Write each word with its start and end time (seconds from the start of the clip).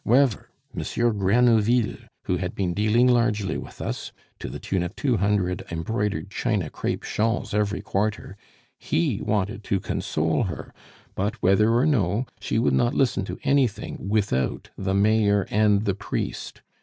'Wever, 0.03 0.49
Monsieur 0.73 1.11
Grenouville, 1.13 2.07
who 2.23 2.37
had 2.37 2.55
been 2.55 2.73
dealing 2.73 3.05
largely 3.05 3.55
with 3.55 3.79
us 3.79 4.11
to 4.39 4.49
the 4.49 4.57
tune 4.57 4.81
of 4.81 4.95
two 4.95 5.17
hundred 5.17 5.63
embroidered 5.69 6.31
China 6.31 6.71
crape 6.71 7.03
shawls 7.03 7.53
every 7.53 7.81
quarter 7.81 8.35
he 8.79 9.21
wanted 9.21 9.63
to 9.65 9.79
console 9.79 10.45
her; 10.45 10.73
but 11.13 11.39
whether 11.43 11.69
or 11.75 11.85
no, 11.85 12.25
she 12.39 12.57
would 12.57 12.73
not 12.73 12.95
listen 12.95 13.23
to 13.25 13.37
anything 13.43 14.09
without 14.09 14.71
the 14.75 14.95
mayor 14.95 15.45
and 15.51 15.85
the 15.85 15.93
priest. 15.93 16.63